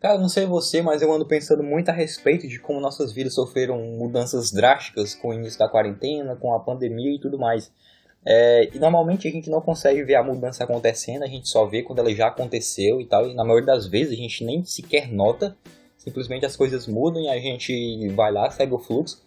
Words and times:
Cara, 0.00 0.18
não 0.18 0.28
sei 0.28 0.44
você, 0.44 0.82
mas 0.82 1.00
eu 1.00 1.10
ando 1.10 1.26
pensando 1.26 1.62
muito 1.62 1.88
a 1.88 1.92
respeito 1.92 2.46
de 2.46 2.58
como 2.58 2.80
nossas 2.80 3.12
vidas 3.12 3.34
sofreram 3.34 3.78
mudanças 3.78 4.52
drásticas 4.52 5.14
com 5.14 5.28
o 5.28 5.34
início 5.34 5.58
da 5.58 5.68
quarentena, 5.68 6.36
com 6.36 6.54
a 6.54 6.60
pandemia 6.60 7.16
e 7.16 7.20
tudo 7.20 7.38
mais. 7.38 7.72
É, 8.24 8.68
e 8.74 8.78
normalmente 8.78 9.26
a 9.26 9.30
gente 9.30 9.48
não 9.48 9.60
consegue 9.60 10.02
ver 10.02 10.16
a 10.16 10.22
mudança 10.22 10.64
acontecendo, 10.64 11.22
a 11.22 11.28
gente 11.28 11.48
só 11.48 11.64
vê 11.64 11.82
quando 11.82 12.00
ela 12.00 12.12
já 12.12 12.26
aconteceu 12.26 13.00
e 13.00 13.06
tal, 13.06 13.26
e 13.28 13.34
na 13.34 13.44
maioria 13.44 13.66
das 13.66 13.86
vezes 13.86 14.12
a 14.12 14.16
gente 14.16 14.44
nem 14.44 14.64
sequer 14.64 15.10
nota, 15.10 15.56
simplesmente 15.96 16.44
as 16.44 16.56
coisas 16.56 16.86
mudam 16.86 17.22
e 17.22 17.28
a 17.28 17.38
gente 17.38 18.08
vai 18.08 18.32
lá, 18.32 18.50
segue 18.50 18.74
o 18.74 18.78
fluxo. 18.78 19.24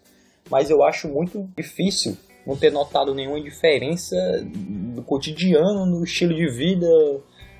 Mas 0.49 0.69
eu 0.69 0.83
acho 0.83 1.07
muito 1.07 1.49
difícil 1.57 2.17
não 2.45 2.55
ter 2.55 2.71
notado 2.71 3.15
nenhuma 3.15 3.41
diferença 3.41 4.15
do 4.43 5.01
cotidiano, 5.03 5.85
no 5.85 6.03
estilo 6.03 6.35
de 6.35 6.47
vida 6.49 6.87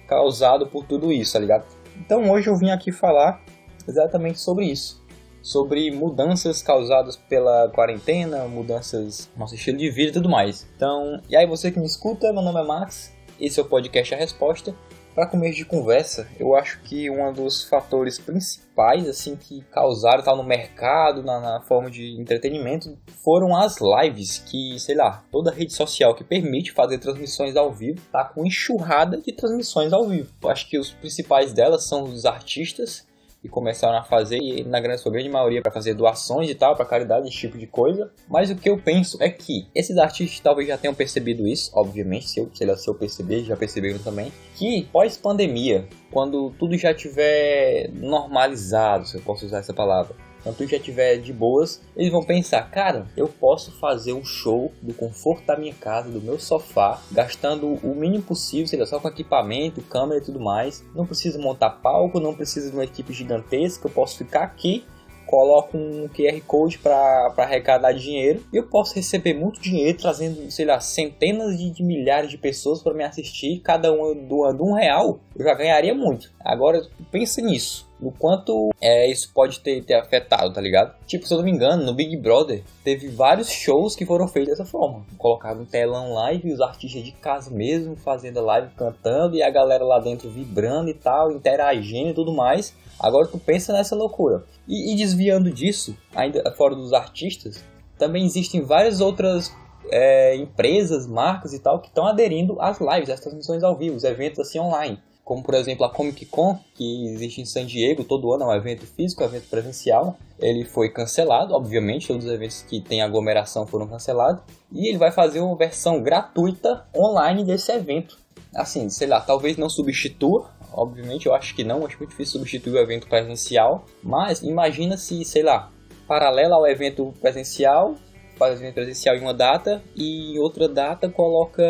causado 0.08 0.68
por 0.68 0.86
tudo 0.86 1.12
isso, 1.12 1.34
tá 1.34 1.40
ligado? 1.40 1.66
Então 2.00 2.30
hoje 2.30 2.50
eu 2.50 2.56
vim 2.56 2.70
aqui 2.70 2.92
falar 2.92 3.42
exatamente 3.88 4.40
sobre 4.40 4.66
isso. 4.66 5.04
Sobre 5.42 5.90
mudanças 5.92 6.62
causadas 6.62 7.16
pela 7.16 7.70
quarentena, 7.70 8.46
mudanças 8.46 9.30
no 9.34 9.40
nosso 9.42 9.56
estilo 9.56 9.78
de 9.78 9.90
vida 9.90 10.10
e 10.10 10.14
tudo 10.14 10.30
mais. 10.30 10.68
Então, 10.76 11.22
e 11.30 11.36
aí 11.36 11.48
você 11.48 11.72
que 11.72 11.80
me 11.80 11.86
escuta, 11.86 12.34
meu 12.34 12.42
nome 12.42 12.60
é 12.60 12.64
Max, 12.64 13.14
esse 13.40 13.60
é 13.60 13.64
o 13.64 13.66
podcast 13.66 14.14
A 14.14 14.18
Resposta 14.18 14.76
para 15.20 15.28
começo 15.28 15.58
de 15.58 15.66
conversa, 15.66 16.30
eu 16.40 16.56
acho 16.56 16.80
que 16.80 17.10
um 17.10 17.34
dos 17.34 17.66
fatores 17.66 18.18
principais 18.18 19.06
assim 19.06 19.36
que 19.36 19.62
causaram 19.70 20.24
tal 20.24 20.38
no 20.38 20.46
mercado, 20.46 21.22
na, 21.22 21.42
na, 21.42 21.62
forma 21.62 21.92
de 21.92 22.18
entretenimento, 22.18 22.98
foram 23.22 23.54
as 23.54 23.80
lives 23.82 24.38
que, 24.38 24.80
sei 24.80 24.96
lá, 24.96 25.22
toda 25.30 25.52
rede 25.52 25.74
social 25.74 26.16
que 26.16 26.24
permite 26.24 26.72
fazer 26.72 27.00
transmissões 27.00 27.58
ao 27.58 27.70
vivo 27.70 28.00
tá 28.10 28.24
com 28.24 28.46
enxurrada 28.46 29.18
de 29.18 29.34
transmissões 29.34 29.92
ao 29.92 30.08
vivo. 30.08 30.32
Eu 30.42 30.50
acho 30.50 30.70
que 30.70 30.80
os 30.80 30.92
principais 30.94 31.52
delas 31.52 31.84
são 31.84 32.04
os 32.04 32.26
artistas 32.26 33.06
e 33.44 33.48
começaram 33.48 33.98
a 33.98 34.04
fazer, 34.04 34.38
e 34.38 34.64
na 34.64 34.80
grande, 34.80 35.02
sua 35.02 35.12
grande 35.12 35.30
maioria 35.30 35.62
para 35.62 35.72
fazer 35.72 35.94
doações 35.94 36.50
e 36.50 36.56
tal, 36.56 36.76
para 36.76 36.86
caridade, 36.86 37.28
esse 37.28 37.38
tipo 37.38 37.58
de 37.58 37.68
coisa. 37.68 38.12
Mas 38.28 38.50
o 38.50 38.56
que 38.56 38.70
eu 38.70 38.78
penso 38.78 39.22
é 39.22 39.30
que 39.30 39.68
esses 39.74 39.98
artistas 39.98 40.40
talvez 40.40 40.68
já 40.68 40.78
tenham 40.78 40.94
percebido 40.94 41.48
isso, 41.48 41.72
obviamente, 41.74 42.30
se 42.30 42.40
eu, 42.40 42.50
se 42.54 42.88
eu 42.88 42.96
perceber, 42.96 43.44
já 43.44 43.56
perceberam 43.56 44.00
também, 44.00 44.32
que 44.56 44.88
pós-pandemia, 44.92 45.88
quando 46.12 46.52
tudo 46.60 46.78
já 46.78 46.94
tiver 46.94 47.90
normalizado, 47.94 49.08
se 49.08 49.16
eu 49.16 49.22
posso 49.22 49.46
usar 49.46 49.60
essa 49.60 49.74
palavra, 49.74 50.16
quando 50.44 50.58
tu 50.58 50.68
já 50.68 50.78
estiver 50.78 51.18
de 51.18 51.34
boas, 51.34 51.82
eles 51.96 52.12
vão 52.12 52.24
pensar, 52.24 52.70
cara, 52.70 53.08
eu 53.16 53.28
posso 53.28 53.72
fazer 53.80 54.14
um 54.14 54.24
show 54.24 54.72
do 54.82 54.94
conforto 54.94 55.46
da 55.46 55.58
minha 55.58 55.74
casa, 55.74 56.10
do 56.10 56.22
meu 56.22 56.40
sofá, 56.40 57.02
gastando 57.12 57.68
o 57.84 57.96
mínimo 57.96 58.24
possível, 58.24 58.68
seja 58.68 58.86
só 58.86 59.00
com 59.00 59.08
equipamento, 59.08 59.82
câmera 59.82 60.22
e 60.22 60.24
tudo 60.24 60.40
mais. 60.40 60.84
Não 60.96 61.06
preciso 61.06 61.40
montar 61.40 61.70
palco, 61.70 62.20
não 62.20 62.34
preciso 62.34 62.70
de 62.70 62.76
uma 62.76 62.84
equipe 62.84 63.14
gigantesca, 63.14 63.88
eu 63.88 63.92
posso 63.92 64.18
ficar 64.18 64.44
aqui 64.44 64.84
coloco 65.30 65.78
um 65.78 66.08
QR 66.08 66.42
Code 66.48 66.80
para 66.80 67.32
arrecadar 67.38 67.92
dinheiro 67.92 68.44
e 68.52 68.58
eu 68.58 68.64
posso 68.64 68.96
receber 68.96 69.36
muito 69.36 69.62
dinheiro 69.62 69.96
trazendo, 69.96 70.50
sei 70.50 70.66
lá, 70.66 70.80
centenas 70.80 71.56
de, 71.56 71.70
de 71.70 71.84
milhares 71.84 72.32
de 72.32 72.38
pessoas 72.40 72.82
para 72.82 72.96
me 72.96 73.04
assistir, 73.04 73.60
cada 73.60 73.94
uma 73.94 74.16
doando 74.16 74.64
um 74.64 74.74
real, 74.74 75.20
eu 75.38 75.46
já 75.46 75.54
ganharia 75.54 75.94
muito. 75.94 76.32
Agora 76.44 76.82
pense 77.12 77.44
nisso 77.44 77.89
no 78.00 78.12
quanto 78.12 78.70
é, 78.80 79.10
isso 79.10 79.32
pode 79.34 79.60
ter, 79.60 79.84
ter 79.84 79.96
afetado, 79.96 80.54
tá 80.54 80.62
ligado? 80.62 80.96
Tipo, 81.06 81.28
se 81.28 81.34
eu 81.34 81.38
não 81.38 81.46
me 81.46 81.52
engano, 81.52 81.84
no 81.84 81.94
Big 81.94 82.16
Brother 82.16 82.64
teve 82.84 83.10
vários 83.10 83.50
shows 83.50 83.96
que 83.96 84.06
foram 84.06 84.28
feitos 84.28 84.58
dessa 84.58 84.66
forma. 84.66 85.06
Colocaram 85.18 85.62
um 85.62 85.66
telão 85.66 86.14
live, 86.14 86.54
os 86.54 86.62
artistas 86.62 87.04
de 87.04 87.12
casa 87.12 87.52
mesmo 87.52 87.96
fazendo 87.96 88.42
live 88.42 88.70
cantando 88.78 89.36
e 89.36 89.44
a 89.44 89.50
galera 89.50 89.84
lá 89.84 90.00
dentro 90.00 90.30
vibrando 90.30 90.90
e 90.90 90.94
tal, 90.94 91.32
interagindo 91.32 92.10
e 92.10 92.14
tudo 92.14 92.34
mais. 92.34 92.74
Agora 93.00 93.28
tu 93.28 93.38
pensa 93.38 93.74
nessa 93.74 93.96
loucura. 93.96 94.44
E, 94.68 94.94
e 94.94 94.96
desviando 94.96 95.52
disso, 95.52 95.98
ainda 96.16 96.52
fora 96.56 96.76
dos 96.76 96.94
artistas, 96.94 97.64
também 97.98 98.26
existem 98.26 98.62
várias 98.62 99.02
outras 99.02 99.54
é, 99.92 100.36
empresas, 100.38 101.06
marcas 101.06 101.54
e 101.54 101.60
tal 101.60 101.80
que 101.80 101.88
estão 101.88 102.06
aderindo 102.06 102.62
às 102.62 102.80
lives, 102.80 103.10
às 103.10 103.20
transmissões 103.20 103.64
ao 103.64 103.76
vivo, 103.76 103.98
os 103.98 104.04
eventos 104.04 104.40
assim 104.40 104.60
online 104.60 105.00
como 105.30 105.44
por 105.44 105.54
exemplo 105.54 105.86
a 105.86 105.94
Comic 105.94 106.26
Con, 106.26 106.58
que 106.74 107.06
existe 107.06 107.40
em 107.40 107.46
San 107.46 107.64
Diego, 107.64 108.04
todo 108.04 108.34
ano 108.34 108.46
é 108.46 108.48
um 108.48 108.56
evento 108.56 108.88
físico, 108.88 109.22
um 109.22 109.28
evento 109.28 109.48
presencial. 109.48 110.18
Ele 110.40 110.66
foi 110.66 110.90
cancelado, 110.90 111.54
obviamente, 111.54 112.08
todos 112.08 112.26
os 112.26 112.32
eventos 112.32 112.64
que 112.64 112.82
tem 112.82 113.04
aglomeração 113.04 113.68
foram 113.68 113.88
cancelados. 113.88 114.42
E 114.72 114.90
ele 114.90 114.98
vai 114.98 115.12
fazer 115.12 115.40
uma 115.40 115.56
versão 115.56 116.02
gratuita 116.02 116.84
online 116.98 117.44
desse 117.44 117.72
evento. 117.72 118.18
Assim, 118.56 118.90
sei 118.90 119.06
lá, 119.06 119.22
talvez 119.22 119.56
não 119.56 119.70
substitua, 119.70 120.50
obviamente, 120.74 121.28
eu 121.28 121.36
acho 121.36 121.54
que 121.56 121.64
não, 121.64 121.86
acho 121.86 122.00
muito 122.00 122.10
difícil 122.10 122.40
substituir 122.40 122.74
o 122.74 122.80
evento 122.80 123.08
presencial. 123.08 123.86
Mas 124.02 124.42
imagina 124.42 124.98
se, 124.98 125.24
sei 125.24 125.44
lá, 125.44 125.72
paralela 126.08 126.56
ao 126.56 126.66
evento 126.66 127.14
presencial, 127.22 127.94
faz 128.36 128.60
o 128.60 128.64
evento 128.64 128.74
presencial 128.74 129.16
em 129.16 129.22
uma 129.22 129.36
data 129.36 129.84
e 129.96 130.34
em 130.34 130.40
outra 130.40 130.68
data 130.68 131.08
coloca 131.08 131.62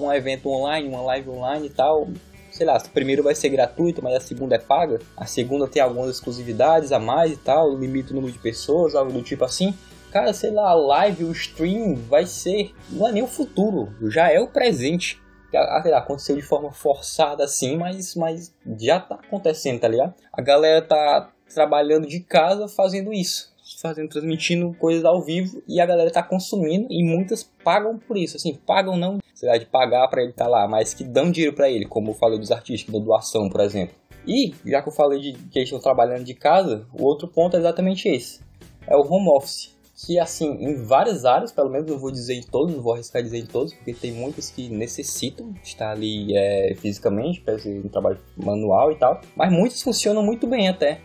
um 0.00 0.10
evento 0.10 0.48
online, 0.48 0.88
uma 0.88 1.02
live 1.02 1.28
online 1.28 1.66
e 1.66 1.70
tal 1.70 2.08
sei 2.56 2.66
lá, 2.66 2.78
o 2.78 2.90
primeiro 2.90 3.22
vai 3.22 3.34
ser 3.34 3.50
gratuito, 3.50 4.02
mas 4.02 4.14
a 4.16 4.20
segunda 4.20 4.54
é 4.56 4.58
paga. 4.58 4.98
A 5.16 5.26
segunda 5.26 5.68
tem 5.68 5.82
algumas 5.82 6.10
exclusividades 6.10 6.90
a 6.90 6.98
mais 6.98 7.32
e 7.32 7.36
tal, 7.36 7.76
limita 7.76 8.12
o 8.12 8.16
número 8.16 8.32
de 8.32 8.38
pessoas, 8.38 8.94
algo 8.94 9.12
do 9.12 9.22
tipo 9.22 9.44
assim. 9.44 9.74
Cara, 10.10 10.32
sei 10.32 10.50
lá, 10.50 10.70
a 10.70 10.74
live, 10.74 11.24
o 11.24 11.32
stream 11.32 11.94
vai 11.94 12.24
ser, 12.24 12.72
não 12.90 13.06
é 13.06 13.12
nem 13.12 13.22
o 13.22 13.26
futuro, 13.28 13.92
já 14.10 14.32
é 14.32 14.40
o 14.40 14.48
presente. 14.48 15.20
Ah, 15.54 15.82
lá, 15.86 15.98
aconteceu 15.98 16.36
de 16.36 16.42
forma 16.42 16.72
forçada 16.72 17.44
assim, 17.44 17.76
mas, 17.76 18.14
mas 18.14 18.54
já 18.78 19.00
tá 19.00 19.14
acontecendo, 19.14 19.80
tá 19.80 19.88
ligado? 19.88 20.14
A 20.32 20.42
galera 20.42 20.82
tá 20.82 21.30
trabalhando 21.52 22.06
de 22.06 22.20
casa 22.20 22.68
fazendo 22.68 23.12
isso 23.12 23.54
fazendo, 23.80 24.08
transmitindo 24.08 24.72
coisas 24.74 25.04
ao 25.04 25.22
vivo 25.22 25.62
e 25.66 25.80
a 25.80 25.86
galera 25.86 26.10
tá 26.10 26.22
consumindo 26.22 26.86
e 26.90 27.02
muitas 27.02 27.42
pagam 27.64 27.98
por 27.98 28.16
isso, 28.16 28.36
assim, 28.36 28.54
pagam 28.54 28.96
não, 28.96 29.18
sei 29.36 29.50
lá, 29.50 29.58
de 29.58 29.66
pagar 29.66 30.08
para 30.08 30.22
ele 30.22 30.30
estar 30.30 30.46
tá 30.46 30.50
lá, 30.50 30.66
mas 30.66 30.94
que 30.94 31.04
dão 31.04 31.30
dinheiro 31.30 31.54
para 31.54 31.70
ele, 31.70 31.84
como 31.84 32.10
eu 32.10 32.14
falei 32.14 32.38
dos 32.38 32.50
artistas, 32.50 32.92
da 32.92 32.98
doação, 32.98 33.48
por 33.50 33.60
exemplo. 33.60 33.94
E, 34.26 34.54
já 34.64 34.82
que 34.82 34.88
eu 34.88 34.92
falei 34.92 35.20
de 35.20 35.32
que 35.34 35.58
eles 35.58 35.68
estão 35.68 35.78
trabalhando 35.78 36.24
de 36.24 36.34
casa, 36.34 36.86
o 36.98 37.04
outro 37.04 37.28
ponto 37.28 37.54
é 37.54 37.60
exatamente 37.60 38.08
esse, 38.08 38.40
é 38.86 38.96
o 38.96 39.02
home 39.02 39.28
office. 39.28 39.76
Que, 40.06 40.18
assim, 40.18 40.50
em 40.60 40.74
várias 40.84 41.24
áreas, 41.24 41.52
pelo 41.52 41.70
menos 41.70 41.90
eu 41.90 41.98
vou 41.98 42.10
dizer 42.10 42.34
em 42.34 42.42
todos, 42.42 42.74
não 42.74 42.82
vou 42.82 42.94
arriscar 42.94 43.22
dizer 43.22 43.38
em 43.38 43.46
todos, 43.46 43.72
porque 43.72 43.94
tem 43.94 44.12
muitas 44.12 44.50
que 44.50 44.68
necessitam 44.68 45.54
estar 45.62 45.92
ali 45.92 46.36
é, 46.36 46.74
fisicamente, 46.74 47.40
para 47.40 47.54
um 47.66 47.88
trabalho 47.88 48.18
manual 48.36 48.92
e 48.92 48.96
tal, 48.96 49.20
mas 49.34 49.50
muitas 49.50 49.80
funcionam 49.80 50.22
muito 50.22 50.46
bem 50.46 50.68
até. 50.68 51.00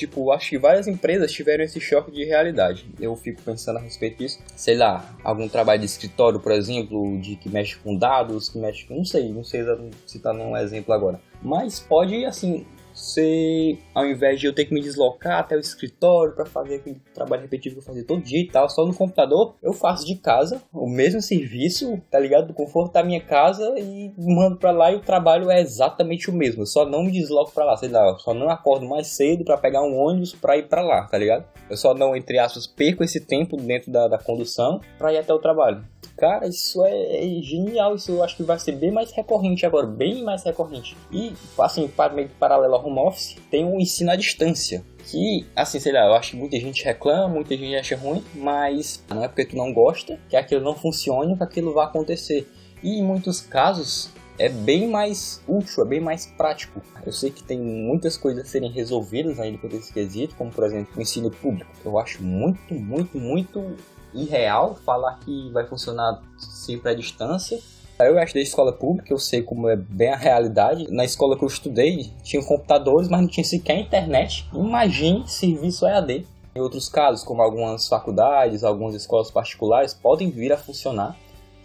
Tipo, 0.00 0.32
acho 0.32 0.48
que 0.48 0.58
várias 0.58 0.88
empresas 0.88 1.30
tiveram 1.30 1.62
esse 1.62 1.78
choque 1.78 2.10
de 2.10 2.24
realidade. 2.24 2.86
Eu 2.98 3.14
fico 3.16 3.42
pensando 3.42 3.76
a 3.76 3.80
respeito 3.82 4.16
disso. 4.16 4.38
Sei 4.56 4.74
lá, 4.74 5.14
algum 5.22 5.46
trabalho 5.46 5.78
de 5.80 5.84
escritório, 5.84 6.40
por 6.40 6.52
exemplo, 6.52 7.20
de 7.20 7.36
que 7.36 7.50
mexe 7.50 7.76
com 7.76 7.94
dados, 7.94 8.48
que 8.48 8.58
mexe 8.58 8.86
com. 8.86 8.96
Não 8.96 9.04
sei, 9.04 9.28
não 9.28 9.44
sei 9.44 9.62
citar 10.06 10.32
nenhum 10.32 10.56
exemplo 10.56 10.94
agora. 10.94 11.20
Mas 11.42 11.80
pode, 11.80 12.24
assim, 12.24 12.64
ser, 12.92 13.78
ao 13.94 14.06
invés 14.06 14.40
de 14.40 14.46
eu 14.46 14.54
ter 14.54 14.64
que 14.64 14.74
me 14.74 14.80
deslocar 14.80 15.40
até 15.40 15.56
o 15.56 15.60
escritório 15.60 16.34
para 16.34 16.46
fazer 16.46 16.76
aquele 16.76 17.00
trabalho 17.14 17.42
repetitivo 17.42 17.76
que 17.76 17.80
eu 17.80 17.86
fazia 17.86 18.04
todo 18.04 18.22
dia 18.22 18.40
e 18.40 18.48
tal, 18.48 18.68
só 18.68 18.84
no 18.86 18.94
computador, 18.94 19.54
eu 19.62 19.72
faço 19.72 20.06
de 20.06 20.16
casa 20.16 20.62
o 20.72 20.88
mesmo 20.88 21.20
serviço, 21.20 22.00
tá 22.10 22.18
ligado? 22.18 22.48
Do 22.48 22.54
conforto 22.54 22.92
da 22.92 23.02
minha 23.02 23.20
casa 23.20 23.74
e 23.78 24.12
mando 24.18 24.56
para 24.56 24.70
lá 24.70 24.92
e 24.92 24.96
o 24.96 25.00
trabalho 25.00 25.50
é 25.50 25.60
exatamente 25.60 26.30
o 26.30 26.32
mesmo. 26.32 26.62
Eu 26.62 26.66
só 26.66 26.84
não 26.84 27.04
me 27.04 27.12
desloco 27.12 27.52
para 27.52 27.64
lá, 27.64 27.76
sei 27.76 27.88
lá, 27.88 28.16
só 28.18 28.34
não 28.34 28.48
acordo 28.50 28.86
mais 28.86 29.08
cedo 29.08 29.44
para 29.44 29.56
pegar 29.56 29.82
um 29.82 29.96
ônibus 29.96 30.34
para 30.34 30.56
ir 30.56 30.68
para 30.68 30.82
lá, 30.82 31.06
tá 31.06 31.18
ligado? 31.18 31.44
Eu 31.68 31.76
só 31.76 31.94
não, 31.94 32.16
entre 32.16 32.38
aspas, 32.38 32.66
perco 32.66 33.04
esse 33.04 33.20
tempo 33.20 33.56
dentro 33.56 33.90
da, 33.90 34.08
da 34.08 34.18
condução 34.18 34.80
para 34.98 35.12
ir 35.12 35.18
até 35.18 35.32
o 35.32 35.38
trabalho. 35.38 35.84
Cara, 36.20 36.46
isso 36.46 36.84
é, 36.84 37.24
é, 37.24 37.42
genial. 37.42 37.94
Isso 37.94 38.12
eu 38.12 38.22
acho 38.22 38.36
que 38.36 38.42
vai 38.42 38.58
ser 38.58 38.72
bem 38.72 38.90
mais 38.90 39.10
recorrente 39.10 39.64
agora, 39.64 39.86
bem 39.86 40.22
mais 40.22 40.44
recorrente. 40.44 40.94
E, 41.10 41.32
assim, 41.58 41.90
meio 42.14 42.28
que 42.28 42.34
paralelo 42.34 42.74
ao 42.74 42.86
home 42.86 42.98
office, 42.98 43.38
tem 43.50 43.64
o 43.64 43.80
ensino 43.80 44.10
à 44.10 44.16
distância. 44.16 44.84
Que, 45.06 45.46
assim, 45.56 45.80
sei 45.80 45.92
lá, 45.92 46.04
eu 46.04 46.12
acho 46.12 46.32
que 46.32 46.36
muita 46.36 46.60
gente 46.60 46.84
reclama, 46.84 47.26
muita 47.28 47.56
gente 47.56 47.74
acha 47.74 47.96
ruim, 47.96 48.22
mas 48.34 49.02
não 49.08 49.24
é 49.24 49.28
porque 49.28 49.46
tu 49.46 49.56
não 49.56 49.72
gosta 49.72 50.20
que 50.28 50.36
aquilo 50.36 50.62
não 50.62 50.74
funcione, 50.74 51.34
que 51.34 51.42
aquilo 51.42 51.72
vai 51.72 51.86
acontecer. 51.86 52.46
E 52.82 52.98
em 52.98 53.02
muitos 53.02 53.40
casos, 53.40 54.10
é 54.38 54.50
bem 54.50 54.88
mais 54.88 55.42
útil, 55.48 55.84
é 55.84 55.88
bem 55.88 56.00
mais 56.00 56.26
prático. 56.26 56.82
Eu 57.04 57.12
sei 57.12 57.30
que 57.30 57.42
tem 57.42 57.58
muitas 57.58 58.18
coisas 58.18 58.44
a 58.44 58.46
serem 58.46 58.70
resolvidas 58.70 59.40
ainda 59.40 59.56
por 59.56 59.72
esse 59.72 59.90
quesito, 59.90 60.36
como 60.36 60.50
por 60.50 60.64
exemplo 60.64 60.92
o 60.98 61.00
ensino 61.00 61.30
público. 61.30 61.70
Eu 61.82 61.98
acho 61.98 62.22
muito, 62.22 62.74
muito, 62.74 63.18
muito 63.18 63.74
irreal 64.14 64.76
falar 64.84 65.18
que 65.20 65.50
vai 65.50 65.66
funcionar 65.66 66.20
sempre 66.38 66.90
à 66.90 66.94
distância. 66.94 67.58
Eu 67.98 68.14
da 68.14 68.40
escola 68.40 68.72
pública, 68.72 69.12
eu 69.12 69.18
sei 69.18 69.42
como 69.42 69.68
é 69.68 69.76
bem 69.76 70.08
a 70.08 70.16
realidade. 70.16 70.90
Na 70.90 71.04
escola 71.04 71.36
que 71.36 71.44
eu 71.44 71.48
estudei, 71.48 72.10
tinha 72.22 72.42
computadores, 72.42 73.08
mas 73.08 73.20
não 73.20 73.28
tinha 73.28 73.44
sequer 73.44 73.78
internet. 73.78 74.48
Imagine 74.54 75.28
serviço 75.28 75.86
EAD. 75.86 76.26
Em 76.54 76.60
outros 76.60 76.88
casos, 76.88 77.22
como 77.22 77.42
algumas 77.42 77.86
faculdades, 77.86 78.64
algumas 78.64 78.94
escolas 78.94 79.30
particulares, 79.30 79.92
podem 79.92 80.30
vir 80.30 80.50
a 80.50 80.56
funcionar 80.56 81.14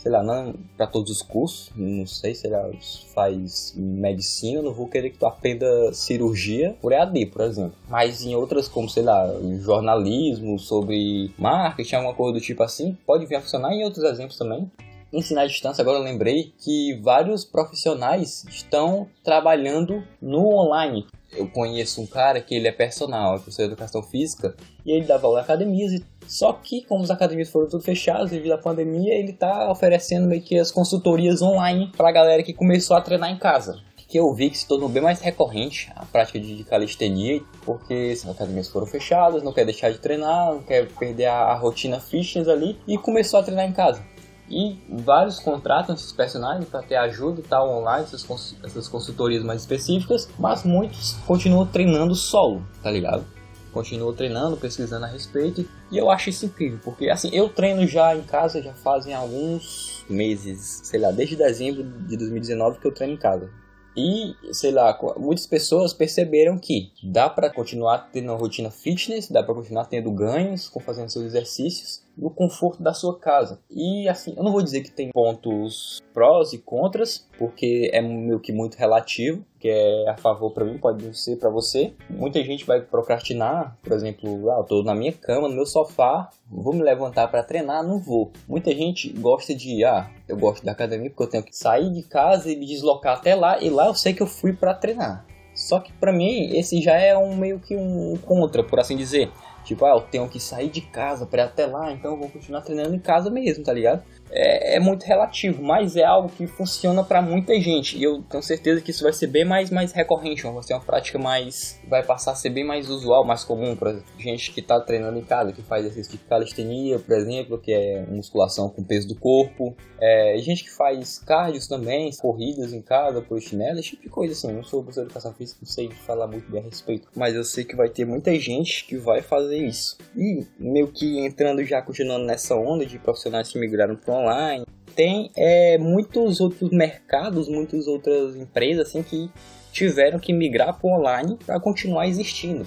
sei 0.06 0.12
lá, 0.12 0.22
não 0.22 0.54
para 0.78 0.86
todos 0.86 1.10
os 1.10 1.24
cursos, 1.24 1.72
não 1.75 2.06
sei, 2.06 2.36
sei 2.36 2.52
lá, 2.52 2.69
faz 3.16 3.74
medicina, 3.75 4.62
não 4.62 4.72
vou 4.72 4.88
querer 4.88 5.10
que 5.10 5.18
tu 5.18 5.25
aprenda 5.25 5.66
cirurgia 5.94 6.78
por 6.80 6.92
EAD, 6.92 7.25
por 7.25 7.42
exemplo. 7.42 7.74
Mas 7.90 8.24
em 8.24 8.36
outras, 8.36 8.68
como 8.68 8.88
sei 8.88 9.02
lá, 9.02 9.28
jornalismo, 9.62 10.60
sobre 10.60 11.34
marketing, 11.40 11.96
alguma 11.96 12.13
coisa 12.13 12.34
do 12.34 12.40
tipo 12.40 12.62
assim, 12.62 12.96
pode 13.04 13.25
vir 13.25 13.38
a 13.38 13.42
funcionar. 13.42 13.74
em 13.74 13.84
outros 13.84 14.04
exemplos 14.04 14.38
também, 14.38 14.69
ensinar 15.12 15.42
à 15.42 15.48
distância, 15.48 15.81
agora 15.81 15.98
eu 15.98 16.04
lembrei 16.04 16.54
que 16.60 17.00
vários 17.01 17.44
profissionais 17.44 18.46
estão 18.48 19.08
trabalhando 19.24 20.04
no 20.22 20.50
online. 20.50 21.08
Eu 21.36 21.48
conheço 21.48 22.02
um 22.02 22.08
cara 22.08 22.42
que 22.42 22.56
ele 22.56 22.68
é 22.68 22.72
personal, 22.72 23.36
é 23.36 23.38
professor 23.38 23.64
de 23.64 23.74
educação 23.74 24.02
física, 24.02 24.56
e 24.86 24.92
ele 24.92 25.06
dá 25.06 25.20
aula 25.20 25.40
em 25.40 25.44
academias, 25.44 26.02
só 26.28 26.54
que 26.54 26.84
como 26.86 27.04
as 27.04 27.12
academias 27.12 27.50
foram 27.50 27.68
tudo 27.68 27.84
fechadas 27.84 28.30
devido 28.30 28.54
à 28.54 28.58
pandemia, 28.58 29.14
ele 29.14 29.32
está 29.32 29.70
oferecendo 29.72 30.28
meio 30.28 30.42
que 30.42 30.58
as 30.58 30.72
consultorias 30.72 31.42
online 31.42 31.92
para 31.96 32.10
a 32.10 32.12
galera 32.12 32.44
que 32.44 32.54
começou 32.54 32.96
a 32.96 33.02
treinar 33.02 33.32
em 33.32 33.38
casa 33.38 33.80
que 34.08 34.20
eu 34.20 34.32
vi 34.34 34.50
que 34.50 34.58
se 34.58 34.68
tornou 34.68 34.88
bem 34.88 35.02
mais 35.02 35.20
recorrente 35.20 35.92
a 35.96 36.06
prática 36.06 36.40
de 36.40 36.64
calistenia, 36.64 37.42
porque 37.66 38.14
as 38.14 38.28
academias 38.28 38.70
foram 38.70 38.86
fechadas, 38.86 39.44
não 39.44 39.52
quer 39.52 39.66
deixar 39.66 39.92
de 39.92 39.98
treinar, 39.98 40.54
não 40.54 40.62
quer 40.62 40.88
perder 40.88 41.26
a, 41.26 41.38
a 41.38 41.56
rotina 41.56 42.00
fitness 42.00 42.48
ali 42.48 42.78
e 42.88 42.98
começou 42.98 43.40
a 43.40 43.44
treinar 43.44 43.66
em 43.68 43.74
casa. 43.74 44.06
E 44.50 44.78
vários 44.90 45.40
contratam 45.40 45.96
esses 45.96 46.12
personagens 46.12 46.70
para 46.70 46.84
ter 46.84 46.96
ajuda 46.96 47.40
e 47.40 47.44
tal 47.44 47.70
online, 47.70 48.04
essas, 48.04 48.56
essas 48.64 48.88
consultorias 48.88 49.44
mais 49.44 49.62
específicas, 49.62 50.30
mas 50.38 50.64
muitos 50.64 51.14
continuam 51.26 51.66
treinando 51.66 52.14
solo, 52.14 52.64
tá 52.84 52.92
ligado? 52.92 53.26
Continuam 53.72 54.14
treinando, 54.14 54.56
pesquisando 54.56 55.06
a 55.06 55.10
respeito, 55.10 55.68
e 55.92 55.98
eu 55.98 56.10
acho 56.10 56.30
isso 56.30 56.46
incrível, 56.46 56.80
porque 56.84 57.10
assim, 57.10 57.30
eu 57.34 57.50
treino 57.50 57.86
já 57.88 58.16
em 58.16 58.22
casa 58.22 58.62
já 58.62 58.74
fazem 58.74 59.14
alguns 59.14 60.06
meses, 60.10 60.82
sei 60.84 61.00
lá, 61.00 61.12
desde 61.12 61.36
dezembro 61.36 61.84
de 61.84 62.16
2019 62.16 62.80
que 62.80 62.88
eu 62.88 62.94
treino 62.94 63.16
em 63.16 63.18
casa. 63.18 63.50
E, 63.98 64.36
sei 64.52 64.72
lá, 64.72 64.98
muitas 65.18 65.48
pessoas 65.48 65.94
perceberam 65.94 66.58
que 66.58 66.92
dá 67.02 67.30
para 67.30 67.50
continuar 67.50 68.10
tendo 68.12 68.30
uma 68.30 68.38
rotina 68.38 68.70
fitness, 68.70 69.30
dá 69.30 69.42
para 69.42 69.56
continuar 69.56 69.86
tendo 69.86 70.12
ganhos 70.12 70.68
com 70.68 70.82
fazendo 70.82 71.10
seus 71.10 71.26
exercícios 71.26 72.05
no 72.18 72.30
conforto 72.30 72.82
da 72.82 72.94
sua 72.94 73.18
casa. 73.20 73.60
E 73.70 74.08
assim, 74.08 74.34
eu 74.38 74.44
não 74.44 74.52
vou 74.52 74.62
dizer 74.62 74.82
que 74.82 74.92
tem 74.92 75.12
pontos 75.12 76.02
prós 76.14 76.54
e 76.54 76.58
contras, 76.58 77.28
porque 77.38 77.90
é 77.94 78.02
meio 78.02 78.40
que 78.40 78.54
muito 78.54 78.76
relativo, 78.76 79.46
que 79.60 79.68
é 79.68 80.10
a 80.10 80.16
favor 80.16 80.52
para 80.52 80.64
mim, 80.64 80.78
pode 80.78 81.18
ser 81.18 81.38
para 81.38 81.50
você. 81.50 81.94
Muita 82.10 82.42
gente 82.44 82.66
vai 82.66 82.82
procrastinar, 82.82 83.78
por 83.84 83.92
exemplo, 83.92 84.50
ah, 84.52 84.60
eu 84.60 84.64
tô 84.64 84.84
na 84.84 84.96
minha 84.96 85.12
cama, 85.12 85.50
no 85.50 85.56
meu 85.56 85.66
sofá, 85.66 86.30
vou 86.50 86.74
me 86.74 86.82
levantar 86.82 87.28
para 87.28 87.44
treinar, 87.44 87.84
não 87.84 88.00
vou. 88.00 88.32
Muita 88.48 88.72
gente 88.72 89.10
gosta 89.10 89.54
de, 89.54 89.84
ah, 89.84 90.10
eu 90.28 90.38
gosto 90.38 90.64
da 90.64 90.72
academia 90.72 91.10
porque 91.10 91.24
eu 91.24 91.30
tenho 91.30 91.44
que 91.44 91.56
sair 91.56 91.92
de 91.92 92.04
casa 92.04 92.50
e 92.50 92.56
me 92.56 92.66
deslocar 92.66 93.18
até 93.18 93.36
lá, 93.36 93.62
e 93.62 93.70
lá 93.70 93.88
eu 93.88 93.96
sei 93.96 94.14
que 94.14 94.22
eu 94.22 94.28
fui 94.28 94.54
para 94.54 94.74
treinar. 94.74 95.26
Só 95.56 95.80
que 95.80 95.92
para 95.94 96.12
mim 96.12 96.56
esse 96.58 96.82
já 96.82 96.98
é 96.98 97.18
um 97.18 97.36
meio 97.36 97.60
que 97.60 97.76
um 97.78 98.18
contra, 98.18 98.62
por 98.62 98.80
assim 98.80 98.98
dizer. 98.98 99.32
Tipo, 99.66 99.86
ah, 99.86 99.96
eu 99.96 100.02
tenho 100.02 100.30
que 100.30 100.40
sair 100.40 100.70
de 100.70 100.80
casa 100.80 101.26
para 101.26 101.42
ir 101.44 101.46
até 101.46 101.66
lá, 101.66 101.92
então 101.92 102.12
eu 102.12 102.18
vou 102.18 102.30
continuar 102.30 102.62
treinando 102.62 102.96
em 102.96 103.00
casa 103.00 103.30
mesmo, 103.30 103.64
tá 103.64 103.74
ligado? 103.74 104.04
É, 104.31 104.75
é, 104.75 104.80
muito 104.80 105.04
relativo, 105.04 105.62
mas 105.62 105.95
é 105.95 106.04
algo 106.04 106.30
que 106.30 106.48
funciona 106.48 107.04
para 107.04 107.22
muita 107.22 107.60
gente. 107.60 107.98
E 107.98 108.04
eu 108.04 108.22
tenho 108.24 108.44
certeza 108.44 108.81
que 108.81 108.92
isso 108.92 109.04
vai 109.04 109.13
ser 109.13 109.27
bem 109.27 109.45
mais, 109.45 109.69
mais 109.69 109.92
recorrente, 109.92 110.44
vai 110.44 110.63
ser 110.63 110.74
uma 110.74 110.81
prática 110.81 111.18
mais. 111.18 111.80
vai 111.88 112.04
passar 112.04 112.31
a 112.31 112.36
ser 112.36 112.50
bem 112.50 112.63
mais 112.63 112.89
usual, 112.89 113.24
mais 113.24 113.44
comum 113.44 113.75
para 113.75 114.00
gente 114.18 114.51
que 114.51 114.60
está 114.60 114.80
treinando 114.80 115.18
em 115.18 115.24
casa, 115.24 115.54
que 115.54 115.62
faz 115.62 115.86
exercício 115.86 116.18
de 116.18 116.25
calistenia, 116.25 117.00
por 117.00 117.16
exemplo, 117.16 117.57
que 117.57 117.72
é 117.72 118.06
musculação 118.07 118.69
com 118.69 118.83
peso 118.83 119.07
do 119.07 119.16
corpo. 119.16 119.75
É, 120.01 120.38
gente 120.39 120.63
que 120.63 120.72
faz 120.72 121.19
cardios 121.19 121.68
também, 121.68 122.12
corridas 122.18 122.74
em 122.74 122.81
casa, 122.81 123.22
por 123.22 123.39
chinelo, 123.39 123.80
esse 123.80 123.92
tipo 123.92 124.04
de 124.04 124.10
coisa 124.10 124.33
assim. 124.33 124.50
Eu 124.50 124.56
não 124.56 124.63
sou 124.63 124.83
professor 124.83 125.01
de 125.01 125.07
educação 125.07 125.33
física, 125.33 125.60
não 125.62 125.69
sei 125.69 125.89
falar 125.89 126.27
muito 126.27 126.50
bem 126.51 126.62
a 126.62 126.63
respeito, 126.63 127.07
mas 127.16 127.36
eu 127.36 127.44
sei 127.44 127.63
que 127.63 127.75
vai 127.75 127.89
ter 127.89 128.06
muita 128.06 128.38
gente 128.38 128.86
que 128.86 128.98
vai 128.98 129.22
fazer 129.22 129.57
isso. 129.57 129.98
E 130.16 130.45
meio 130.60 130.88
que 130.88 131.19
entrando 131.19 131.63
já, 131.63 131.81
continuando 131.81 132.25
nessa 132.25 132.56
onda 132.56 132.86
de 132.86 133.00
profissionais 133.00 133.51
que 133.51 133.60
migraram 133.60 133.95
para 133.95 134.15
online. 134.16 134.66
Tem 134.96 135.30
é, 135.36 135.78
muitos 135.78 136.40
outros 136.40 136.72
mercados, 136.72 137.50
muitas 137.50 137.88
outras 137.88 138.36
empresas 138.36 138.88
assim 138.88 139.04
que 139.04 139.30
tiveram 139.72 140.20
que 140.20 140.32
migrar 140.32 140.80
para 140.80 140.90
online 140.90 141.38
para 141.46 141.60
continuar 141.60 142.08
existindo. 142.08 142.66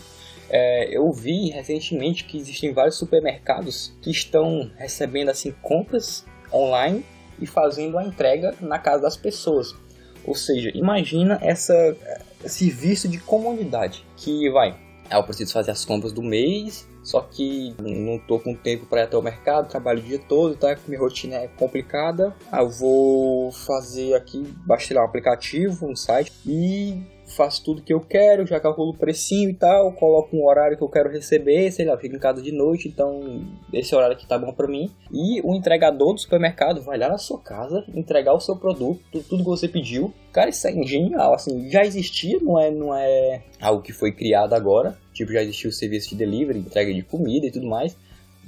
É, 0.50 0.97
eu 0.97 1.11
vi 1.12 1.50
recentemente 1.50 2.25
que 2.25 2.39
existem 2.39 2.73
vários 2.73 2.97
supermercados 2.97 3.95
que 4.03 4.11
estão 4.11 4.71
recebendo 4.77 5.31
assim 5.31 5.53
compras 5.62 6.25
online 6.53 7.05
e 7.41 7.47
fazendo 7.47 7.99
a 7.99 8.05
entrega 8.05 8.55
na 8.61 8.79
casa 8.79 9.03
das 9.03 9.17
pessoas. 9.17 9.75
Ou 10.25 10.35
seja, 10.35 10.71
imagina 10.75 11.39
essa 11.41 11.97
serviço 12.47 13.09
de 13.09 13.19
comunidade 13.19 14.05
que 14.17 14.51
vai, 14.51 14.77
eu 15.11 15.23
preciso 15.23 15.53
fazer 15.53 15.71
as 15.71 15.85
compras 15.85 16.12
do 16.12 16.23
mês 16.23 16.87
só 17.08 17.22
que 17.22 17.75
não 17.81 18.19
tô 18.19 18.38
com 18.38 18.55
tempo 18.55 18.84
para 18.84 19.00
ir 19.00 19.05
até 19.05 19.16
o 19.16 19.22
mercado, 19.22 19.70
trabalho 19.70 19.99
o 19.99 20.02
dia 20.02 20.19
todo, 20.19 20.55
tá? 20.55 20.76
Minha 20.87 21.00
rotina 21.00 21.37
é 21.37 21.49
complicada. 21.49 22.37
Eu 22.52 22.69
vou 22.69 23.50
fazer 23.50 24.12
aqui, 24.12 24.43
baixar 24.66 25.00
um 25.00 25.05
aplicativo, 25.05 25.87
um 25.87 25.96
site 25.96 26.31
e 26.44 27.00
faço 27.29 27.65
tudo 27.65 27.83
que 27.83 27.93
eu 27.93 28.01
quero, 28.01 28.47
já 28.47 28.59
calculo 28.59 28.91
o 28.91 28.97
precinho 28.97 29.51
e 29.51 29.55
tal, 29.55 29.93
coloco 29.93 30.37
um 30.37 30.47
horário 30.47 30.77
que 30.77 30.83
eu 30.83 30.89
quero 30.89 31.11
receber, 31.11 31.71
sei 31.71 31.85
lá, 31.85 31.97
fico 31.97 32.17
em 32.17 32.19
casa 32.19 32.43
de 32.43 32.53
noite, 32.53 32.89
então 32.89 33.45
esse 33.73 33.95
horário 33.95 34.17
aqui 34.17 34.27
tá 34.27 34.39
bom 34.39 34.53
para 34.53 34.67
mim. 34.67 34.91
E 35.13 35.41
o 35.43 35.55
entregador 35.55 36.15
do 36.15 36.21
supermercado 36.21 36.83
vai 36.83 36.99
lá 36.99 37.09
na 37.09 37.19
sua 37.19 37.39
casa, 37.39 37.85
entregar 37.95 38.35
o 38.35 38.41
seu 38.41 38.57
produto, 38.57 39.01
tudo 39.29 39.45
que 39.45 39.51
você 39.51 39.69
pediu. 39.69 40.13
Cara, 40.33 40.51
isso 40.51 40.67
é 40.67 40.73
genial, 40.85 41.35
assim, 41.35 41.71
já 41.71 41.85
existia, 41.85 42.39
não 42.41 42.59
é, 42.59 42.71
não 42.71 42.95
é 42.95 43.43
algo 43.61 43.83
que 43.83 43.93
foi 43.93 44.13
criado 44.13 44.55
agora, 44.55 44.97
tipo, 45.13 45.33
já 45.33 45.43
existiu 45.43 45.71
o 45.71 45.73
serviço 45.73 46.11
de 46.11 46.17
delivery, 46.17 46.59
entrega 46.59 46.93
de 46.93 47.03
comida 47.03 47.47
e 47.47 47.51
tudo 47.51 47.67
mais, 47.67 47.97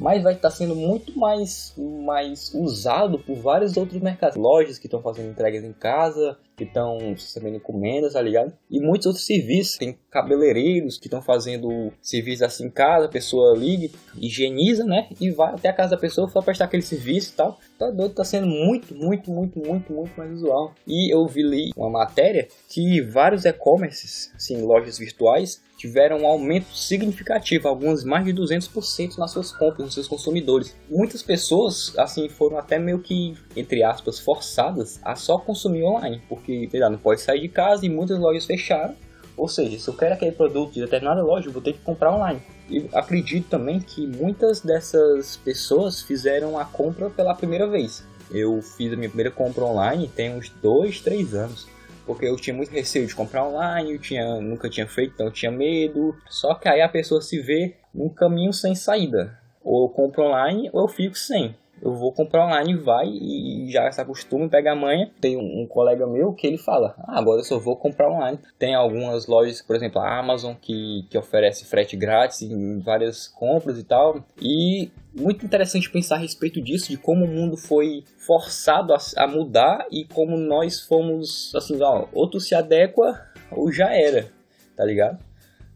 mas 0.01 0.23
vai 0.23 0.33
estar 0.33 0.51
sendo 0.51 0.75
muito 0.75 1.19
mais, 1.19 1.75
mais 1.77 2.55
usado 2.55 3.19
por 3.19 3.37
vários 3.37 3.77
outros 3.77 4.01
mercados. 4.01 4.37
Lojas 4.37 4.79
que 4.79 4.87
estão 4.87 5.03
fazendo 5.03 5.31
entregas 5.31 5.63
em 5.63 5.75
casa, 5.75 6.39
que 6.61 6.65
estão 6.65 6.99
recebendo 6.99 7.57
encomendas, 7.57 8.13
tá 8.13 8.21
ligado? 8.21 8.53
E 8.71 8.79
muitos 8.81 9.07
outros 9.07 9.25
serviços. 9.25 9.79
Tem 9.79 9.99
cabeleireiros 10.11 10.99
que 10.99 11.07
estão 11.07 11.23
fazendo 11.23 11.91
serviços 12.03 12.43
assim 12.43 12.67
em 12.67 12.71
casa, 12.71 13.07
a 13.07 13.09
pessoa 13.09 13.57
liga, 13.57 13.89
higieniza, 14.21 14.85
né? 14.85 15.09
E 15.19 15.31
vai 15.31 15.55
até 15.55 15.71
a 15.71 15.73
casa 15.73 15.93
da 15.93 15.97
pessoa 15.97 16.29
para 16.29 16.43
prestar 16.43 16.67
aquele 16.67 16.83
serviço 16.83 17.33
e 17.33 17.37
tal. 17.37 17.59
Tá 17.79 17.91
doido, 17.91 18.15
tá 18.15 18.25
sendo 18.25 18.47
muito, 18.47 18.95
muito, 18.95 19.31
muito, 19.31 19.59
muito, 19.59 19.93
muito 19.93 20.19
mais 20.19 20.33
usual. 20.33 20.75
E 20.87 21.15
eu 21.15 21.27
vi 21.27 21.43
li 21.43 21.71
uma 21.75 21.89
matéria 21.89 22.49
que 22.69 23.01
vários 23.01 23.45
e-commerces, 23.47 24.33
assim, 24.37 24.61
lojas 24.61 24.99
virtuais, 24.99 25.63
tiveram 25.81 26.19
um 26.19 26.27
aumento 26.27 26.77
significativo, 26.77 27.67
algumas 27.67 28.05
mais 28.05 28.23
de 28.27 28.35
200% 28.35 29.17
nas 29.17 29.31
suas 29.31 29.51
compras, 29.51 29.87
nos 29.87 29.95
seus 29.95 30.07
consumidores. 30.07 30.77
Muitas 30.91 31.23
pessoas, 31.23 31.95
assim, 31.97 32.29
foram 32.29 32.59
até 32.59 32.79
meio 32.79 32.99
que, 32.99 33.35
entre 33.57 33.83
aspas, 33.83 34.19
forçadas 34.19 35.01
a 35.03 35.15
só 35.15 35.39
consumir 35.39 35.83
online, 35.85 36.21
porque, 36.29 36.50
sei 36.71 36.81
lá, 36.81 36.91
não 36.91 36.99
pode 36.99 37.21
sair 37.21 37.41
de 37.41 37.49
casa 37.49 37.85
e 37.85 37.89
muitas 37.89 38.19
lojas 38.19 38.45
fecharam. 38.45 38.95
Ou 39.37 39.49
seja, 39.49 39.79
se 39.79 39.89
eu 39.89 39.95
quero 39.95 40.15
aquele 40.15 40.33
produto 40.33 40.75
de 40.75 40.81
determinada 40.81 41.23
loja, 41.23 41.49
eu 41.49 41.53
vou 41.53 41.63
ter 41.63 41.73
que 41.73 41.81
comprar 41.81 42.15
online. 42.15 42.41
E 42.69 42.89
acredito 42.93 43.49
também 43.49 43.81
que 43.81 44.07
muitas 44.07 44.61
dessas 44.61 45.37
pessoas 45.39 46.03
fizeram 46.03 46.59
a 46.59 46.65
compra 46.65 47.09
pela 47.09 47.35
primeira 47.35 47.67
vez. 47.67 48.05
Eu 48.31 48.61
fiz 48.63 48.93
a 48.93 48.97
minha 48.97 49.09
primeira 49.09 49.31
compra 49.31 49.65
online 49.65 50.09
tem 50.15 50.37
uns 50.37 50.51
2, 50.63 51.01
3 51.01 51.35
anos 51.35 51.67
porque 52.11 52.27
eu 52.27 52.35
tinha 52.35 52.55
muito 52.55 52.73
receio 52.73 53.07
de 53.07 53.15
comprar 53.15 53.47
online, 53.47 53.93
eu 53.93 53.99
tinha, 54.01 54.41
nunca 54.41 54.69
tinha 54.69 54.87
feito, 54.87 55.13
então 55.15 55.27
eu 55.27 55.33
tinha 55.33 55.51
medo. 55.53 56.17
Só 56.29 56.55
que 56.55 56.69
aí 56.69 56.81
a 56.81 56.89
pessoa 56.89 57.23
se 57.23 57.41
vê 57.41 57.77
num 57.95 58.09
caminho 58.09 58.53
sem 58.53 58.75
saída. 58.75 59.39
Ou 59.63 59.85
eu 59.85 59.89
compro 59.91 60.25
online 60.25 60.69
ou 60.73 60.83
eu 60.83 60.89
fico 60.89 61.17
sem. 61.17 61.55
Eu 61.83 61.95
vou 61.95 62.13
comprar 62.13 62.47
online, 62.47 62.77
vai 62.77 63.07
e 63.07 63.71
já 63.71 63.91
se 63.91 64.01
acostuma, 64.01 64.49
pega 64.49 64.73
a 64.73 64.77
manha. 64.77 65.11
Tem 65.21 65.37
um, 65.37 65.63
um, 65.63 65.67
colega 65.67 66.07
meu 66.07 66.33
que 66.33 66.47
ele 66.47 66.59
fala: 66.59 66.95
ah, 66.99 67.19
agora 67.19 67.41
eu 67.41 67.45
só 67.45 67.59
vou 67.59 67.77
comprar 67.77 68.11
online. 68.11 68.39
Tem 68.59 68.75
algumas 68.75 69.27
lojas, 69.27 69.63
por 69.63 69.75
exemplo, 69.77 70.01
a 70.01 70.19
Amazon, 70.19 70.55
que, 70.61 71.07
que 71.09 71.17
oferece 71.17 71.65
frete 71.65 71.97
grátis 71.97 72.43
em 72.43 72.81
várias 72.81 73.29
compras 73.29 73.79
e 73.79 73.85
tal. 73.85 74.23
E 74.41 74.91
muito 75.15 75.45
interessante 75.45 75.91
pensar 75.91 76.17
a 76.17 76.19
respeito 76.19 76.61
disso, 76.61 76.91
de 76.91 76.97
como 76.97 77.25
o 77.25 77.29
mundo 77.29 77.57
foi 77.57 78.05
forçado 78.19 78.93
a, 78.93 78.99
a 79.17 79.27
mudar 79.27 79.87
e 79.91 80.05
como 80.05 80.37
nós 80.37 80.81
fomos, 80.81 81.53
assim, 81.55 81.81
ó, 81.83 82.07
ou 82.13 82.29
tu 82.29 82.39
se 82.39 82.55
adequa 82.55 83.21
ou 83.51 83.73
já 83.73 83.93
era, 83.93 84.29
tá 84.77 84.85
ligado? 84.85 85.30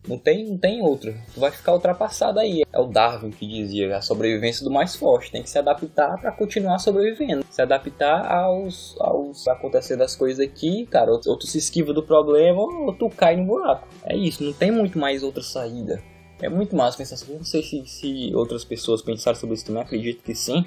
Não 0.07 0.19
tem, 0.19 0.45
não 0.45 0.59
tem 0.59 0.83
outro. 0.83 1.15
Tu 1.33 1.41
vai 1.41 1.51
ficar 1.51 1.73
ultrapassado 1.73 2.39
aí. 2.39 2.63
É 2.73 2.79
o 2.79 2.87
Darwin 2.87 3.31
que 3.31 3.47
dizia 3.47 3.97
a 3.97 4.03
sobrevivência 4.03 4.63
do 4.65 4.71
mais 4.71 4.95
forte. 4.95 5.31
Tem 5.31 5.43
que 5.43 5.49
se 5.49 5.59
adaptar 5.59 6.21
para 6.21 6.31
continuar 6.31 6.79
sobrevivendo. 6.79 7.45
Se 7.51 7.63
adaptar 7.63 8.31
aos, 8.31 8.97
aos 9.01 9.49
acontecer 9.49 9.97
das 9.97 10.15
coisas 10.15 10.45
aqui, 10.45 10.87
cara. 10.87 11.11
Ou, 11.11 11.21
ou 11.27 11.39
tu 11.39 11.47
se 11.47 11.59
esquiva 11.59 11.93
do 11.93 12.03
problema 12.03 12.61
ou 12.61 12.93
tu 12.93 13.09
cai 13.09 13.37
no 13.37 13.47
buraco. 13.47 13.89
É 14.05 14.15
isso. 14.17 14.45
Não 14.45 14.53
tem 14.53 14.71
muito 14.71 14.99
mais 14.99 15.23
outra 15.23 15.43
saída. 15.43 16.03
É 16.43 16.49
muito 16.49 16.77
massa 16.77 16.99
pensar 16.99 17.17
sobre. 17.17 17.37
Não 17.37 17.45
sei 17.45 17.63
se, 17.63 17.87
se 17.87 18.35
outras 18.35 18.65
pessoas 18.65 19.01
pensaram 19.01 19.39
sobre 19.39 19.55
isso 19.55 19.65
também. 19.65 19.83
Acredito 19.83 20.23
que 20.23 20.35
sim. 20.35 20.67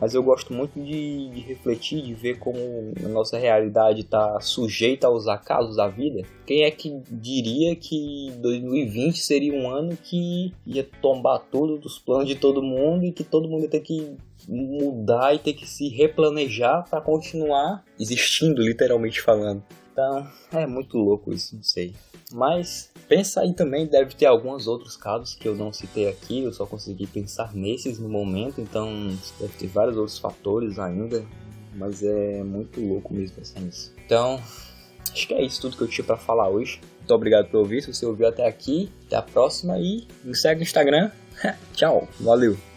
Mas 0.00 0.14
eu 0.14 0.22
gosto 0.22 0.52
muito 0.52 0.78
de, 0.78 1.30
de 1.30 1.40
refletir, 1.40 2.02
de 2.02 2.14
ver 2.14 2.38
como 2.38 2.58
a 3.04 3.08
nossa 3.08 3.38
realidade 3.38 4.00
está 4.00 4.38
sujeita 4.40 5.06
aos 5.06 5.26
acasos 5.26 5.76
da 5.76 5.88
vida. 5.88 6.22
Quem 6.46 6.62
é 6.62 6.70
que 6.70 7.02
diria 7.10 7.74
que 7.74 8.32
2020 8.38 9.18
seria 9.18 9.52
um 9.52 9.68
ano 9.68 9.96
que 9.96 10.52
ia 10.66 10.84
tombar 11.00 11.40
todos 11.50 11.84
os 11.84 11.98
planos 11.98 12.28
de 12.28 12.34
todo 12.34 12.62
mundo 12.62 13.04
e 13.04 13.12
que 13.12 13.24
todo 13.24 13.48
mundo 13.48 13.62
ia 13.62 13.70
ter 13.70 13.80
que 13.80 14.16
mudar 14.48 15.34
e 15.34 15.38
ter 15.38 15.54
que 15.54 15.66
se 15.66 15.88
replanejar 15.88 16.88
para 16.88 17.00
continuar 17.00 17.84
existindo, 17.98 18.62
literalmente 18.62 19.20
falando. 19.20 19.62
Então, 19.96 20.30
é 20.52 20.66
muito 20.66 20.98
louco 20.98 21.32
isso, 21.32 21.56
não 21.56 21.62
sei. 21.62 21.94
Mas 22.30 22.90
pensa 23.08 23.40
aí 23.40 23.54
também, 23.54 23.86
deve 23.86 24.14
ter 24.14 24.26
alguns 24.26 24.66
outros 24.66 24.94
casos 24.94 25.34
que 25.34 25.48
eu 25.48 25.56
não 25.56 25.72
citei 25.72 26.06
aqui, 26.06 26.42
eu 26.42 26.52
só 26.52 26.66
consegui 26.66 27.06
pensar 27.06 27.54
nesses 27.54 27.98
no 27.98 28.06
momento, 28.06 28.60
então 28.60 28.92
deve 29.40 29.54
ter 29.54 29.68
vários 29.68 29.96
outros 29.96 30.18
fatores 30.18 30.78
ainda, 30.78 31.24
mas 31.74 32.02
é 32.02 32.42
muito 32.42 32.78
louco 32.78 33.14
mesmo 33.14 33.36
pensar 33.36 33.60
nisso. 33.60 33.90
Então, 34.04 34.38
acho 35.10 35.26
que 35.26 35.32
é 35.32 35.42
isso 35.42 35.62
tudo 35.62 35.78
que 35.78 35.82
eu 35.84 35.88
tinha 35.88 36.04
para 36.04 36.18
falar 36.18 36.50
hoje. 36.50 36.78
Muito 36.98 37.14
obrigado 37.14 37.48
por 37.48 37.56
ouvir, 37.60 37.80
se 37.82 37.94
você 37.94 38.04
ouviu 38.04 38.28
até 38.28 38.46
aqui, 38.46 38.92
até 39.06 39.16
a 39.16 39.22
próxima 39.22 39.78
e 39.78 40.06
me 40.22 40.36
segue 40.36 40.56
no 40.56 40.64
Instagram. 40.64 41.10
Tchau, 41.72 42.06
valeu! 42.20 42.75